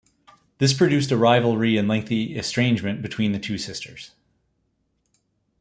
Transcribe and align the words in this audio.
This 0.57 0.73
produced 0.73 1.11
a 1.11 1.15
rivalry 1.15 1.77
and 1.77 1.87
lengthy 1.87 2.35
estrangement 2.35 3.03
between 3.03 3.33
the 3.33 3.39
two 3.39 3.59
sisters. 3.59 4.13